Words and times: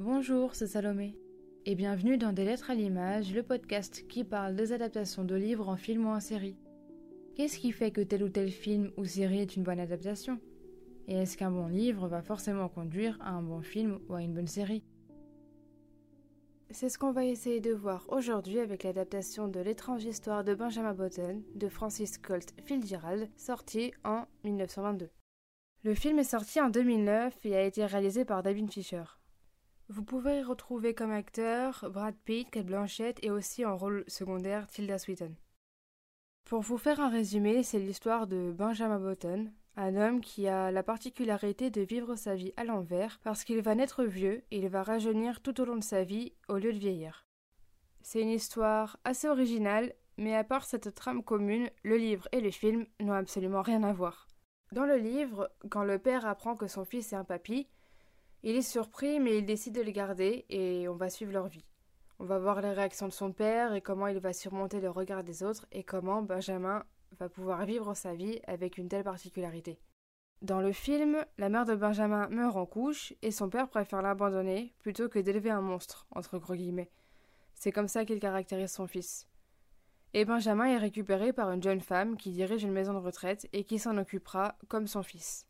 Bonjour, 0.00 0.56
c'est 0.56 0.66
Salomé. 0.66 1.16
Et 1.66 1.76
bienvenue 1.76 2.18
dans 2.18 2.32
Des 2.32 2.44
Lettres 2.44 2.72
à 2.72 2.74
l'image, 2.74 3.32
le 3.32 3.44
podcast 3.44 4.04
qui 4.08 4.24
parle 4.24 4.56
des 4.56 4.72
adaptations 4.72 5.22
de 5.22 5.36
livres 5.36 5.68
en 5.68 5.76
film 5.76 6.06
ou 6.06 6.10
en 6.10 6.18
série. 6.18 6.56
Qu'est-ce 7.36 7.58
qui 7.58 7.70
fait 7.70 7.92
que 7.92 8.00
tel 8.00 8.24
ou 8.24 8.28
tel 8.28 8.50
film 8.50 8.90
ou 8.96 9.04
série 9.04 9.38
est 9.38 9.54
une 9.54 9.62
bonne 9.62 9.78
adaptation? 9.78 10.40
Et 11.06 11.14
est-ce 11.14 11.36
qu'un 11.36 11.52
bon 11.52 11.68
livre 11.68 12.08
va 12.08 12.22
forcément 12.22 12.68
conduire 12.68 13.16
à 13.20 13.30
un 13.30 13.42
bon 13.42 13.62
film 13.62 14.00
ou 14.08 14.14
à 14.14 14.22
une 14.22 14.34
bonne 14.34 14.48
série? 14.48 14.82
C'est 16.70 16.88
ce 16.88 16.98
qu'on 16.98 17.12
va 17.12 17.24
essayer 17.24 17.60
de 17.60 17.72
voir 17.72 18.04
aujourd'hui 18.08 18.58
avec 18.58 18.82
l'adaptation 18.82 19.46
de 19.46 19.60
L'étrange 19.60 20.04
histoire 20.04 20.42
de 20.42 20.56
Benjamin 20.56 20.92
Button 20.92 21.40
de 21.54 21.68
Francis 21.68 22.18
Colt 22.18 22.52
Fitzgerald, 22.64 23.30
sorti 23.36 23.92
en 24.02 24.24
1922. 24.42 25.08
Le 25.84 25.94
film 25.94 26.18
est 26.18 26.24
sorti 26.24 26.60
en 26.60 26.68
2009 26.68 27.46
et 27.46 27.54
a 27.54 27.62
été 27.62 27.86
réalisé 27.86 28.24
par 28.24 28.42
David 28.42 28.72
Fisher. 28.72 29.04
Vous 29.90 30.02
pouvez 30.02 30.42
retrouver 30.42 30.94
comme 30.94 31.10
acteurs 31.10 31.90
Brad 31.90 32.14
Pitt, 32.24 32.50
Kate 32.50 32.64
Blanchett 32.64 33.22
et 33.22 33.30
aussi 33.30 33.66
en 33.66 33.76
rôle 33.76 34.04
secondaire 34.06 34.66
Tilda 34.66 34.98
Swinton. 34.98 35.34
Pour 36.46 36.62
vous 36.62 36.78
faire 36.78 37.00
un 37.00 37.10
résumé, 37.10 37.62
c'est 37.62 37.78
l'histoire 37.78 38.26
de 38.26 38.50
Benjamin 38.56 38.98
Button, 38.98 39.52
un 39.76 39.96
homme 39.96 40.22
qui 40.22 40.48
a 40.48 40.70
la 40.70 40.82
particularité 40.82 41.70
de 41.70 41.82
vivre 41.82 42.16
sa 42.16 42.34
vie 42.34 42.54
à 42.56 42.64
l'envers 42.64 43.18
parce 43.22 43.44
qu'il 43.44 43.60
va 43.60 43.74
naître 43.74 44.04
vieux 44.04 44.42
et 44.50 44.58
il 44.58 44.68
va 44.68 44.82
rajeunir 44.82 45.42
tout 45.42 45.60
au 45.60 45.66
long 45.66 45.76
de 45.76 45.84
sa 45.84 46.02
vie 46.02 46.32
au 46.48 46.56
lieu 46.56 46.72
de 46.72 46.78
vieillir. 46.78 47.26
C'est 48.00 48.22
une 48.22 48.30
histoire 48.30 48.98
assez 49.04 49.28
originale, 49.28 49.92
mais 50.16 50.34
à 50.34 50.44
part 50.44 50.64
cette 50.64 50.94
trame 50.94 51.22
commune, 51.22 51.68
le 51.82 51.98
livre 51.98 52.26
et 52.32 52.40
le 52.40 52.50
film 52.50 52.86
n'ont 53.00 53.12
absolument 53.12 53.62
rien 53.62 53.82
à 53.82 53.92
voir. 53.92 54.28
Dans 54.72 54.86
le 54.86 54.96
livre, 54.96 55.50
quand 55.70 55.84
le 55.84 55.98
père 55.98 56.26
apprend 56.26 56.56
que 56.56 56.68
son 56.68 56.86
fils 56.86 57.12
est 57.12 57.16
un 57.16 57.24
papy, 57.24 57.68
il 58.44 58.56
est 58.56 58.62
surpris, 58.62 59.20
mais 59.20 59.38
il 59.38 59.46
décide 59.46 59.74
de 59.74 59.80
les 59.80 59.94
garder 59.94 60.44
et 60.50 60.86
on 60.86 60.96
va 60.96 61.08
suivre 61.08 61.32
leur 61.32 61.48
vie. 61.48 61.64
On 62.18 62.26
va 62.26 62.38
voir 62.38 62.60
les 62.60 62.72
réactions 62.72 63.08
de 63.08 63.12
son 63.12 63.32
père 63.32 63.72
et 63.72 63.80
comment 63.80 64.06
il 64.06 64.18
va 64.18 64.34
surmonter 64.34 64.80
le 64.80 64.90
regard 64.90 65.24
des 65.24 65.42
autres 65.42 65.66
et 65.72 65.82
comment 65.82 66.20
Benjamin 66.20 66.84
va 67.18 67.30
pouvoir 67.30 67.64
vivre 67.64 67.94
sa 67.94 68.14
vie 68.14 68.40
avec 68.46 68.76
une 68.76 68.88
telle 68.88 69.02
particularité. 69.02 69.80
Dans 70.42 70.60
le 70.60 70.72
film, 70.72 71.24
la 71.38 71.48
mère 71.48 71.64
de 71.64 71.74
Benjamin 71.74 72.28
meurt 72.28 72.56
en 72.56 72.66
couche 72.66 73.14
et 73.22 73.30
son 73.30 73.48
père 73.48 73.70
préfère 73.70 74.02
l'abandonner 74.02 74.74
plutôt 74.78 75.08
que 75.08 75.18
d'élever 75.18 75.50
un 75.50 75.62
monstre, 75.62 76.06
entre 76.10 76.36
gros 76.38 76.54
guillemets. 76.54 76.90
C'est 77.54 77.72
comme 77.72 77.88
ça 77.88 78.04
qu'il 78.04 78.20
caractérise 78.20 78.72
son 78.72 78.86
fils. 78.86 79.26
Et 80.12 80.26
Benjamin 80.26 80.66
est 80.66 80.76
récupéré 80.76 81.32
par 81.32 81.50
une 81.50 81.62
jeune 81.62 81.80
femme 81.80 82.18
qui 82.18 82.30
dirige 82.30 82.62
une 82.62 82.72
maison 82.72 82.92
de 82.92 82.98
retraite 82.98 83.48
et 83.54 83.64
qui 83.64 83.78
s'en 83.78 83.96
occupera 83.96 84.58
comme 84.68 84.86
son 84.86 85.02
fils. 85.02 85.46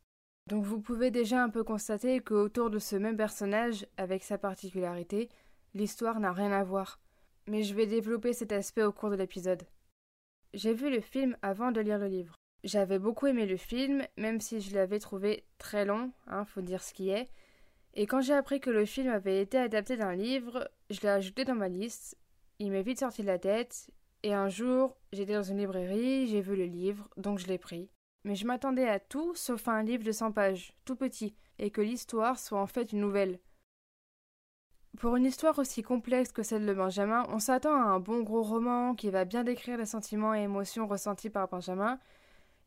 Donc 0.47 0.63
vous 0.63 0.79
pouvez 0.79 1.09
déjà 1.09 1.43
un 1.43 1.49
peu 1.49 1.63
constater 1.63 2.19
qu'autour 2.19 2.69
de 2.69 2.77
ce 2.77 2.95
même 2.95 3.17
personnage, 3.17 3.87
avec 3.97 4.23
sa 4.23 4.37
particularité, 4.37 5.27
l'histoire 5.73 6.19
n'a 6.19 6.31
rien 6.31 6.51
à 6.51 6.63
voir. 6.63 6.99
Mais 7.47 7.63
je 7.63 7.73
vais 7.73 7.87
développer 7.87 8.31
cet 8.31 8.51
aspect 8.51 8.83
au 8.83 8.91
cours 8.91 9.09
de 9.09 9.15
l'épisode. 9.15 9.63
J'ai 10.53 10.75
vu 10.75 10.91
le 10.91 11.01
film 11.01 11.35
avant 11.41 11.71
de 11.71 11.81
lire 11.81 11.97
le 11.97 12.07
livre. 12.07 12.35
J'avais 12.63 12.99
beaucoup 12.99 13.25
aimé 13.25 13.47
le 13.47 13.57
film, 13.57 14.03
même 14.17 14.39
si 14.39 14.61
je 14.61 14.75
l'avais 14.75 14.99
trouvé 14.99 15.45
très 15.57 15.83
long, 15.83 16.11
hein, 16.27 16.45
faut 16.45 16.61
dire 16.61 16.83
ce 16.83 16.93
qui 16.93 17.09
est. 17.09 17.27
Et 17.95 18.05
quand 18.05 18.21
j'ai 18.21 18.33
appris 18.33 18.59
que 18.59 18.69
le 18.69 18.85
film 18.85 19.09
avait 19.09 19.41
été 19.41 19.57
adapté 19.57 19.97
d'un 19.97 20.13
livre, 20.13 20.69
je 20.91 21.01
l'ai 21.01 21.09
ajouté 21.09 21.43
dans 21.43 21.55
ma 21.55 21.69
liste. 21.69 22.17
Il 22.59 22.69
m'est 22.69 22.83
vite 22.83 22.99
sorti 22.99 23.23
de 23.23 23.27
la 23.27 23.39
tête. 23.39 23.89
Et 24.21 24.33
un 24.33 24.49
jour, 24.49 24.95
j'étais 25.11 25.33
dans 25.33 25.43
une 25.43 25.57
librairie, 25.57 26.27
j'ai 26.27 26.41
vu 26.41 26.55
le 26.55 26.65
livre, 26.65 27.07
donc 27.17 27.39
je 27.39 27.47
l'ai 27.47 27.57
pris 27.57 27.89
mais 28.25 28.35
je 28.35 28.45
m'attendais 28.47 28.89
à 28.89 28.99
tout 28.99 29.35
sauf 29.35 29.67
à 29.67 29.73
un 29.73 29.83
livre 29.83 30.03
de 30.03 30.11
100 30.11 30.31
pages, 30.31 30.73
tout 30.83 30.95
petit, 30.95 31.35
et 31.59 31.69
que 31.69 31.81
l'histoire 31.81 32.39
soit 32.39 32.59
en 32.59 32.67
fait 32.67 32.91
une 32.91 32.99
nouvelle. 32.99 33.39
Pour 34.97 35.15
une 35.15 35.25
histoire 35.25 35.59
aussi 35.59 35.83
complexe 35.83 36.31
que 36.31 36.41
celle 36.41 36.65
de 36.65 36.73
Benjamin, 36.73 37.25
on 37.29 37.39
s'attend 37.39 37.75
à 37.75 37.85
un 37.85 37.99
bon 37.99 38.23
gros 38.23 38.41
roman 38.41 38.95
qui 38.95 39.11
va 39.11 39.25
bien 39.25 39.43
décrire 39.43 39.77
les 39.77 39.85
sentiments 39.85 40.33
et 40.33 40.41
émotions 40.41 40.87
ressentis 40.87 41.29
par 41.29 41.47
Benjamin, 41.47 41.99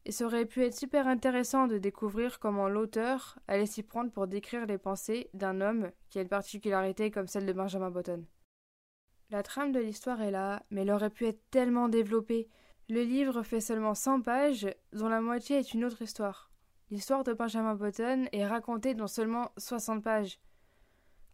et 0.04 0.12
ça 0.12 0.26
aurait 0.26 0.46
pu 0.46 0.62
être 0.62 0.76
super 0.76 1.08
intéressant 1.08 1.66
de 1.66 1.76
découvrir 1.76 2.38
comment 2.38 2.68
l'auteur 2.68 3.38
allait 3.48 3.66
s'y 3.66 3.82
prendre 3.82 4.12
pour 4.12 4.28
décrire 4.28 4.64
les 4.64 4.78
pensées 4.78 5.28
d'un 5.34 5.60
homme 5.60 5.90
qui 6.08 6.18
a 6.18 6.22
une 6.22 6.28
particularité 6.28 7.10
comme 7.10 7.26
celle 7.26 7.46
de 7.46 7.52
Benjamin 7.52 7.90
Button. 7.90 8.24
La 9.30 9.42
trame 9.42 9.72
de 9.72 9.80
l'histoire 9.80 10.22
est 10.22 10.30
là, 10.30 10.62
mais 10.70 10.82
elle 10.82 10.92
aurait 10.92 11.10
pu 11.10 11.26
être 11.26 11.50
tellement 11.50 11.88
développée, 11.88 12.48
le 12.88 13.02
livre 13.02 13.42
fait 13.42 13.60
seulement 13.60 13.94
100 13.94 14.22
pages, 14.22 14.66
dont 14.92 15.08
la 15.08 15.20
moitié 15.20 15.58
est 15.58 15.74
une 15.74 15.84
autre 15.84 16.00
histoire. 16.00 16.50
L'histoire 16.90 17.22
de 17.22 17.34
Benjamin 17.34 17.74
Button 17.74 18.26
est 18.32 18.46
racontée 18.46 18.94
dans 18.94 19.08
seulement 19.08 19.52
60 19.58 20.02
pages. 20.02 20.40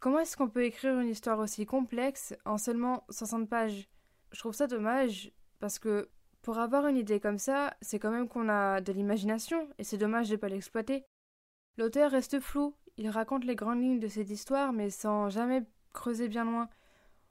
Comment 0.01 0.19
est-ce 0.19 0.37
qu'on 0.37 0.49
peut 0.49 0.65
écrire 0.65 0.99
une 0.99 1.09
histoire 1.09 1.39
aussi 1.39 1.65
complexe 1.65 2.35
en 2.45 2.59
seulement 2.59 3.05
60 3.09 3.49
pages? 3.49 3.89
Je 4.33 4.41
trouve 4.41 4.53
ça 4.53 4.67
dommage, 4.67 5.31
parce 5.61 5.79
que 5.79 6.11
pour 6.43 6.59
avoir 6.59 6.89
une 6.89 6.97
idée 6.97 7.21
comme 7.21 7.39
ça, 7.39 7.75
c'est 7.81 8.01
quand 8.01 8.11
même 8.11 8.29
qu'on 8.29 8.49
a 8.49 8.81
de 8.81 8.93
l'imagination, 8.93 9.69
et 9.79 9.85
c'est 9.85 9.97
dommage 9.97 10.29
de 10.29 10.35
ne 10.35 10.41
pas 10.41 10.49
l'exploiter. 10.49 11.05
L'auteur 11.79 12.11
reste 12.11 12.41
flou, 12.41 12.75
il 12.97 13.09
raconte 13.09 13.45
les 13.45 13.55
grandes 13.55 13.81
lignes 13.81 14.01
de 14.01 14.09
cette 14.09 14.31
histoire, 14.31 14.73
mais 14.73 14.91
sans 14.91 15.29
jamais 15.29 15.63
creuser 15.93 16.29
bien 16.29 16.45
loin. 16.45 16.69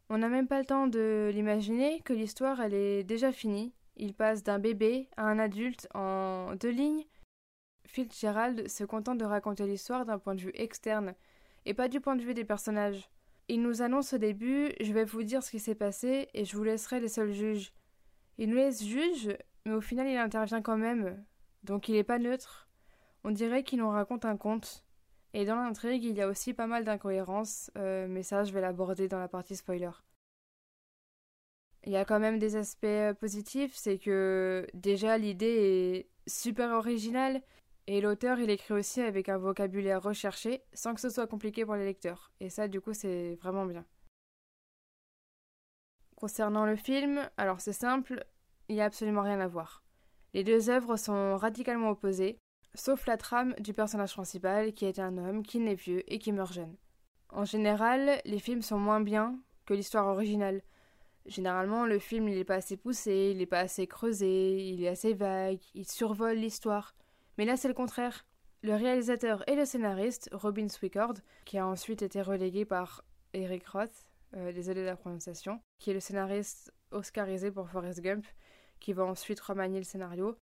On 0.10 0.18
n'a 0.18 0.30
même 0.30 0.48
pas 0.48 0.60
le 0.60 0.66
temps 0.66 0.88
de 0.88 1.30
l'imaginer 1.34 2.02
que 2.02 2.14
l'histoire 2.14 2.62
elle 2.62 2.74
est 2.74 3.04
déjà 3.04 3.34
finie, 3.34 3.74
il 3.96 4.14
passe 4.14 4.44
d'un 4.44 4.60
bébé 4.60 5.08
à 5.18 5.26
un 5.26 5.40
adulte 5.40 5.88
en 5.94 6.56
deux 6.56 6.72
lignes. 6.72 7.06
Fitzgerald 7.86 8.68
se 8.68 8.84
contente 8.84 9.18
de 9.18 9.26
raconter 9.26 9.68
l'histoire 9.68 10.06
d'un 10.06 10.18
point 10.18 10.36
de 10.36 10.42
vue 10.42 10.52
externe 10.56 11.14
et 11.66 11.74
pas 11.74 11.88
du 11.88 12.00
point 12.02 12.16
de 12.16 12.24
vue 12.24 12.34
des 12.34 12.46
personnages. 12.46 13.10
Il 13.50 13.62
nous 13.62 13.82
annonce 13.82 14.14
au 14.14 14.18
début 14.18 14.74
Je 14.80 14.94
vais 14.94 15.04
vous 15.04 15.24
dire 15.24 15.44
ce 15.44 15.52
qui 15.52 15.60
s'est 15.60 15.76
passé 15.76 16.30
et 16.34 16.46
je 16.46 16.56
vous 16.56 16.64
laisserai 16.64 17.00
les 17.00 17.10
seuls 17.10 17.34
juges. 17.34 17.74
Il 18.38 18.50
nous 18.50 18.56
laisse 18.56 18.84
juge, 18.84 19.36
mais 19.66 19.74
au 19.74 19.82
final 19.82 20.08
il 20.08 20.18
intervient 20.18 20.62
quand 20.62 20.78
même, 20.78 21.24
donc 21.64 21.88
il 21.88 21.96
n'est 21.96 22.04
pas 22.04 22.20
neutre. 22.20 22.68
On 23.24 23.32
dirait 23.32 23.64
qu'il 23.64 23.80
nous 23.80 23.90
raconte 23.90 24.26
un 24.26 24.38
conte. 24.38 24.86
Et 25.36 25.46
dans 25.46 25.56
l'intrigue, 25.56 26.04
il 26.04 26.16
y 26.16 26.22
a 26.22 26.28
aussi 26.28 26.54
pas 26.54 26.68
mal 26.68 26.84
d'incohérences, 26.84 27.72
euh, 27.78 28.08
mais 28.08 28.24
ça 28.24 28.44
je 28.44 28.54
vais 28.54 28.62
l'aborder 28.62 29.08
dans 29.08 29.20
la 29.20 29.28
partie 29.28 29.56
spoiler. 29.56 29.92
Il 31.86 31.92
y 31.92 31.98
a 31.98 32.06
quand 32.06 32.20
même 32.20 32.40
des 32.40 32.56
aspects 32.56 32.86
euh, 32.86 33.14
positifs, 33.14 33.76
c'est 33.76 33.98
que 33.98 34.66
déjà 34.74 35.18
l'idée 35.18 35.46
est 35.46 36.30
super 36.30 36.72
originale 36.72 37.42
et 37.88 38.00
l'auteur 38.00 38.40
il 38.40 38.50
écrit 38.50 38.74
aussi 38.74 39.02
avec 39.02 39.28
un 39.28 39.38
vocabulaire 39.38 40.02
recherché 40.02 40.64
sans 40.74 40.94
que 40.94 41.02
ce 41.02 41.10
soit 41.10 41.28
compliqué 41.28 41.66
pour 41.66 41.76
les 41.76 41.84
lecteurs. 41.84 42.32
Et 42.40 42.50
ça 42.50 42.70
du 42.70 42.80
coup 42.80 42.94
c'est 42.94 43.36
vraiment 43.36 43.66
bien. 43.66 43.86
Concernant 46.16 46.66
le 46.66 46.78
film, 46.78 47.30
alors 47.36 47.60
c'est 47.60 47.74
simple, 47.74 48.26
il 48.70 48.76
n'y 48.76 48.82
a 48.82 48.86
absolument 48.86 49.24
rien 49.24 49.42
à 49.42 49.48
voir. 49.48 49.84
Les 50.34 50.46
deux 50.46 50.70
œuvres 50.70 50.96
sont 50.96 51.36
radicalement 51.36 51.90
opposées, 51.90 52.40
sauf 52.76 53.06
la 53.08 53.18
trame 53.18 53.54
du 53.60 53.74
personnage 53.74 54.14
principal 54.14 54.74
qui 54.74 54.86
est 54.86 55.00
un 55.00 55.18
homme 55.18 55.44
qui 55.44 55.60
naît 55.60 55.76
vieux 55.76 56.02
et 56.12 56.18
qui 56.18 56.32
meurt 56.32 56.54
jeune. 56.54 56.78
En 57.30 57.44
général, 57.44 58.22
les 58.24 58.40
films 58.40 58.62
sont 58.62 58.80
moins 58.80 59.02
bien 59.02 59.38
que 59.66 59.74
l'histoire 59.74 60.08
originale. 60.08 60.62
Généralement, 61.26 61.86
le 61.86 62.00
film 62.00 62.28
il 62.28 62.38
est 62.38 62.44
pas 62.44 62.56
assez 62.56 62.76
poussé, 62.76 63.32
il 63.34 63.42
est 63.42 63.46
pas 63.46 63.60
assez 63.60 63.88
creusé, 63.88 64.68
il 64.68 64.84
est 64.84 64.90
assez 64.90 65.14
vague, 65.14 65.60
il 65.74 65.88
survole 65.88 66.38
l'histoire. 66.38 66.96
Mais 67.38 67.46
là, 67.46 67.56
c'est 67.56 67.68
le 67.68 67.74
contraire. 67.74 68.26
Le 68.62 68.76
réalisateur 68.76 69.44
et 69.50 69.56
le 69.56 69.66
scénariste, 69.66 70.30
Robin 70.32 70.68
Swickard, 70.70 71.16
qui 71.46 71.58
a 71.58 71.68
ensuite 71.68 72.02
été 72.02 72.22
relégué 72.22 72.66
par 72.66 73.04
Eric 73.34 73.68
Roth, 73.68 74.06
euh, 74.36 74.52
désolé 74.52 74.82
de 74.82 74.86
la 74.86 74.96
prononciation, 74.96 75.60
qui 75.80 75.92
est 75.92 75.94
le 75.94 76.00
scénariste 76.00 76.74
oscarisé 76.92 77.52
pour 77.52 77.70
Forrest 77.70 78.02
Gump, 78.02 78.26
qui 78.80 78.94
va 78.94 79.04
ensuite 79.04 79.40
remanier 79.40 79.80
le 79.80 79.84
scénario. 79.84 80.38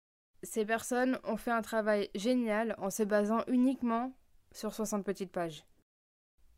Ces 0.42 0.64
personnes 0.64 1.18
ont 1.24 1.36
fait 1.36 1.50
un 1.50 1.62
travail 1.62 2.10
génial 2.14 2.74
en 2.78 2.90
se 2.90 3.02
basant 3.02 3.44
uniquement 3.48 4.12
sur 4.52 4.72
60 4.72 5.04
petites 5.04 5.32
pages. 5.32 5.64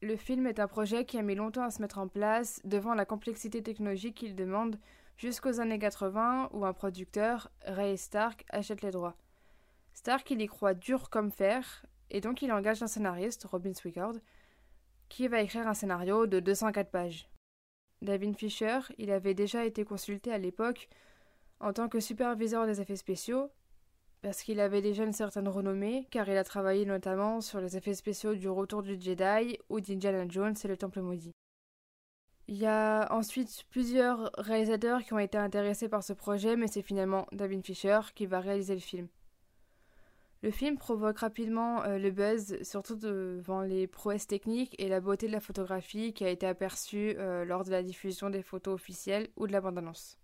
Le 0.02 0.16
film 0.16 0.46
est 0.46 0.60
un 0.60 0.66
projet 0.66 1.04
qui 1.04 1.18
a 1.18 1.22
mis 1.22 1.34
longtemps 1.34 1.64
à 1.64 1.70
se 1.70 1.82
mettre 1.82 1.98
en 1.98 2.08
place 2.08 2.62
devant 2.64 2.94
la 2.94 3.04
complexité 3.04 3.62
technologique 3.62 4.16
qu'il 4.16 4.34
demande 4.34 4.78
jusqu'aux 5.18 5.60
années 5.60 5.78
80 5.78 6.48
où 6.52 6.64
un 6.64 6.72
producteur, 6.72 7.50
Ray 7.66 7.98
Stark, 7.98 8.47
achète 8.48 8.80
les 8.80 8.92
droits. 8.92 9.16
Stark 9.92 10.30
il 10.30 10.41
y 10.41 10.47
croit 10.47 10.72
dur 10.72 11.10
comme 11.10 11.30
fer 11.30 11.84
et 12.08 12.22
donc 12.22 12.41
il 12.41 12.50
engage 12.50 12.82
un 12.82 12.86
scénariste, 12.86 13.44
Robin 13.44 13.74
Swickard, 13.74 14.14
qui 15.10 15.28
va 15.28 15.42
écrire 15.42 15.68
un 15.68 15.74
scénario 15.74 16.26
de 16.26 16.41
204 16.41 16.91
pages. 16.91 17.28
David 18.00 18.38
Fisher, 18.38 18.78
il 18.96 19.10
avait 19.10 19.34
déjà 19.34 19.66
été 19.66 19.84
consulté 19.84 20.32
à 20.32 20.38
l'époque 20.38 20.88
en 21.60 21.74
tant 21.74 21.91
que 21.91 22.00
superviseur 22.00 22.64
des 22.64 22.80
effets 22.80 22.96
spéciaux 22.96 23.50
parce 24.22 24.42
qu'il 24.42 24.60
avait 24.60 24.82
déjà 24.82 25.04
une 25.04 25.12
certaine 25.12 25.48
renommée, 25.48 26.06
car 26.10 26.28
il 26.28 26.36
a 26.36 26.44
travaillé 26.44 26.84
notamment 26.84 27.40
sur 27.40 27.60
les 27.60 27.76
effets 27.76 27.94
spéciaux 27.94 28.34
du 28.34 28.48
Retour 28.48 28.82
du 28.82 29.00
Jedi 29.00 29.58
ou 29.68 29.80
d'Indiana 29.80 30.26
Jones 30.28 30.54
et 30.62 30.68
le 30.68 30.76
Temple 30.76 31.00
maudit. 31.00 31.32
Il 32.46 32.56
y 32.56 32.66
a 32.66 33.06
ensuite 33.12 33.64
plusieurs 33.70 34.30
réalisateurs 34.36 35.02
qui 35.04 35.12
ont 35.12 35.18
été 35.18 35.38
intéressés 35.38 35.88
par 35.88 36.02
ce 36.02 36.12
projet, 36.12 36.56
mais 36.56 36.66
c'est 36.66 36.82
finalement 36.82 37.26
David 37.32 37.64
Fisher 37.64 38.00
qui 38.14 38.26
va 38.26 38.40
réaliser 38.40 38.74
le 38.74 38.80
film. 38.80 39.08
Le 40.42 40.50
film 40.50 40.78
provoque 40.78 41.18
rapidement 41.18 41.84
euh, 41.84 41.98
le 41.98 42.10
buzz, 42.10 42.62
surtout 42.62 42.96
devant 42.96 43.60
les 43.60 43.86
prouesses 43.86 44.26
techniques 44.26 44.74
et 44.78 44.88
la 44.88 45.00
beauté 45.00 45.26
de 45.26 45.32
la 45.32 45.40
photographie 45.40 46.14
qui 46.14 46.24
a 46.24 46.30
été 46.30 46.46
aperçue 46.46 47.14
euh, 47.18 47.44
lors 47.44 47.62
de 47.62 47.70
la 47.70 47.82
diffusion 47.82 48.30
des 48.30 48.42
photos 48.42 48.74
officielles 48.74 49.28
ou 49.36 49.46
de 49.46 49.52
la 49.52 49.60
bande-annonce. 49.60 50.18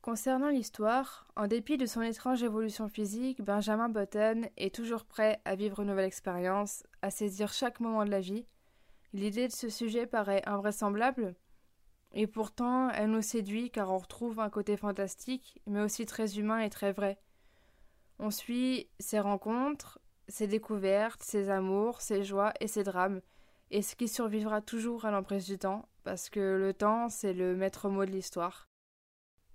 Concernant 0.00 0.48
l'histoire, 0.48 1.26
en 1.36 1.48
dépit 1.48 1.76
de 1.76 1.84
son 1.84 2.02
étrange 2.02 2.42
évolution 2.42 2.88
physique, 2.88 3.42
Benjamin 3.42 3.88
Button 3.88 4.42
est 4.56 4.74
toujours 4.74 5.04
prêt 5.04 5.40
à 5.44 5.56
vivre 5.56 5.80
une 5.80 5.88
nouvelle 5.88 6.06
expérience, 6.06 6.84
à 7.02 7.10
saisir 7.10 7.52
chaque 7.52 7.80
moment 7.80 8.04
de 8.04 8.10
la 8.10 8.20
vie. 8.20 8.46
L'idée 9.12 9.48
de 9.48 9.52
ce 9.52 9.68
sujet 9.68 10.06
paraît 10.06 10.42
invraisemblable, 10.46 11.34
et 12.12 12.26
pourtant 12.26 12.90
elle 12.90 13.10
nous 13.10 13.22
séduit 13.22 13.70
car 13.70 13.90
on 13.90 13.98
retrouve 13.98 14.38
un 14.38 14.50
côté 14.50 14.76
fantastique, 14.76 15.60
mais 15.66 15.82
aussi 15.82 16.06
très 16.06 16.38
humain 16.38 16.60
et 16.60 16.70
très 16.70 16.92
vrai. 16.92 17.18
On 18.20 18.30
suit 18.30 18.88
ses 19.00 19.18
rencontres, 19.20 19.98
ses 20.28 20.46
découvertes, 20.46 21.22
ses 21.22 21.50
amours, 21.50 22.00
ses 22.00 22.22
joies 22.22 22.52
et 22.60 22.68
ses 22.68 22.84
drames, 22.84 23.20
et 23.70 23.82
ce 23.82 23.96
qui 23.96 24.08
survivra 24.08 24.60
toujours 24.60 25.04
à 25.04 25.10
l'emprise 25.10 25.44
du 25.44 25.58
temps, 25.58 25.88
parce 26.04 26.30
que 26.30 26.56
le 26.56 26.72
temps, 26.72 27.08
c'est 27.08 27.32
le 27.32 27.56
maître 27.56 27.88
mot 27.88 28.04
de 28.04 28.10
l'histoire. 28.10 28.67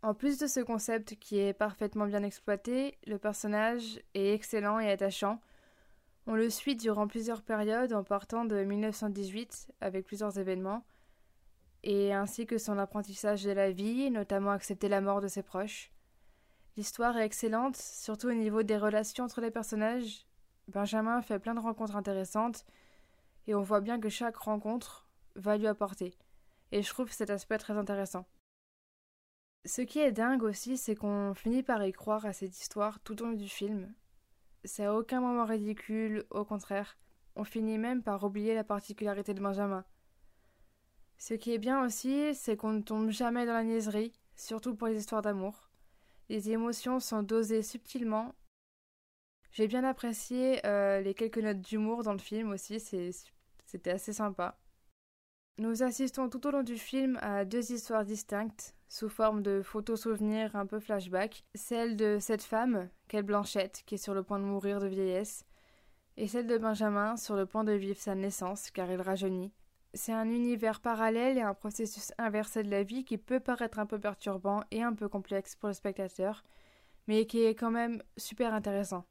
En 0.03 0.13
plus 0.13 0.37
de 0.37 0.47
ce 0.47 0.59
concept 0.59 1.15
qui 1.15 1.39
est 1.39 1.53
parfaitement 1.53 2.05
bien 2.05 2.23
exploité, 2.23 2.97
le 3.07 3.17
personnage 3.17 4.01
est 4.13 4.33
excellent 4.33 4.77
et 4.81 4.91
attachant. 4.91 5.39
On 6.27 6.35
le 6.35 6.49
suit 6.49 6.75
durant 6.75 7.07
plusieurs 7.07 7.41
périodes 7.41 7.93
en 7.93 8.03
partant 8.03 8.43
de 8.43 8.65
1918 8.65 9.71
avec 9.79 10.05
plusieurs 10.05 10.37
événements, 10.37 10.85
et 11.83 12.13
ainsi 12.13 12.45
que 12.45 12.57
son 12.57 12.77
apprentissage 12.79 13.45
de 13.45 13.51
la 13.51 13.71
vie, 13.71 14.11
notamment 14.11 14.51
accepter 14.51 14.89
la 14.89 14.99
mort 14.99 15.21
de 15.21 15.29
ses 15.29 15.41
proches. 15.41 15.89
L'histoire 16.75 17.17
est 17.17 17.25
excellente, 17.25 17.77
surtout 17.77 18.27
au 18.27 18.33
niveau 18.33 18.61
des 18.61 18.77
relations 18.77 19.23
entre 19.23 19.39
les 19.39 19.51
personnages. 19.51 20.25
Benjamin 20.67 21.21
fait 21.21 21.39
plein 21.39 21.53
de 21.53 21.61
rencontres 21.61 21.95
intéressantes 21.95 22.65
et 23.47 23.55
on 23.55 23.61
voit 23.61 23.79
bien 23.79 24.01
que 24.01 24.09
chaque 24.09 24.35
rencontre 24.35 25.07
va 25.37 25.55
lui 25.55 25.67
apporter. 25.67 26.13
Et 26.73 26.81
je 26.81 26.89
trouve 26.89 27.09
cet 27.09 27.29
aspect 27.29 27.57
très 27.57 27.77
intéressant. 27.77 28.25
Ce 29.65 29.81
qui 29.81 29.99
est 29.99 30.11
dingue 30.11 30.43
aussi, 30.43 30.75
c'est 30.77 30.95
qu'on 30.95 31.33
finit 31.33 31.63
par 31.63 31.85
y 31.85 31.93
croire 31.93 32.25
à 32.25 32.33
cette 32.33 32.59
histoire 32.59 32.99
tout 32.99 33.21
au 33.21 33.27
long 33.27 33.31
du 33.31 33.47
film. 33.47 33.93
C'est 34.65 34.85
à 34.85 34.93
aucun 34.93 35.21
moment 35.21 35.45
ridicule, 35.45 36.25
au 36.31 36.43
contraire. 36.43 36.97
On 37.35 37.45
finit 37.45 37.77
même 37.77 38.03
par 38.03 38.23
oublier 38.23 38.55
la 38.55 38.65
particularité 38.65 39.33
de 39.33 39.41
Benjamin. 39.41 39.85
Ce 41.17 41.33
qui 41.33 41.53
est 41.53 41.59
bien 41.59 41.81
aussi, 41.85 42.35
c'est 42.35 42.57
qu'on 42.57 42.73
ne 42.73 42.81
tombe 42.81 43.09
jamais 43.09 43.45
dans 43.45 43.53
la 43.53 43.63
niaiserie, 43.63 44.11
surtout 44.35 44.75
pour 44.75 44.87
les 44.87 44.97
histoires 44.97 45.21
d'amour. 45.21 45.69
Les 46.27 46.51
émotions 46.51 46.99
sont 46.99 47.23
dosées 47.23 47.63
subtilement. 47.63 48.35
J'ai 49.51 49.67
bien 49.67 49.85
apprécié 49.85 50.65
euh, 50.65 50.99
les 50.99 51.13
quelques 51.13 51.37
notes 51.37 51.61
d'humour 51.61 52.03
dans 52.03 52.13
le 52.13 52.19
film 52.19 52.51
aussi, 52.51 52.79
c'était 52.79 53.91
assez 53.91 54.11
sympa. 54.11 54.57
Nous 55.57 55.83
assistons 55.83 56.29
tout 56.29 56.45
au 56.47 56.51
long 56.51 56.63
du 56.63 56.77
film 56.77 57.17
à 57.21 57.45
deux 57.45 57.71
histoires 57.71 58.03
distinctes, 58.03 58.75
sous 58.93 59.09
forme 59.09 59.41
de 59.41 59.63
photos 59.63 60.01
souvenirs 60.01 60.55
un 60.55 60.67
peu 60.67 60.79
flashback. 60.79 61.43
Celle 61.55 61.95
de 61.95 62.19
cette 62.19 62.43
femme, 62.43 62.89
Quelle 63.07 63.23
Blanchette, 63.23 63.81
qui 63.87 63.95
est 63.95 63.97
sur 63.97 64.13
le 64.13 64.21
point 64.21 64.37
de 64.37 64.43
mourir 64.43 64.79
de 64.79 64.85
vieillesse, 64.85 65.47
et 66.15 66.27
celle 66.27 66.45
de 66.45 66.59
Benjamin, 66.59 67.17
sur 67.17 67.35
le 67.35 67.47
point 67.47 67.63
de 67.63 67.71
vivre 67.71 67.97
sa 67.97 68.13
naissance, 68.13 68.69
car 68.69 68.91
il 68.91 69.01
rajeunit. 69.01 69.51
C'est 69.95 70.13
un 70.13 70.29
univers 70.29 70.79
parallèle 70.79 71.39
et 71.39 71.41
un 71.41 71.55
processus 71.55 72.13
inversé 72.19 72.61
de 72.61 72.69
la 72.69 72.83
vie 72.83 73.03
qui 73.03 73.17
peut 73.17 73.39
paraître 73.39 73.79
un 73.79 73.87
peu 73.87 73.99
perturbant 73.99 74.61
et 74.69 74.83
un 74.83 74.93
peu 74.93 75.09
complexe 75.09 75.55
pour 75.55 75.69
le 75.69 75.73
spectateur, 75.73 76.43
mais 77.07 77.25
qui 77.25 77.43
est 77.43 77.55
quand 77.55 77.71
même 77.71 78.03
super 78.15 78.53
intéressant. 78.53 79.05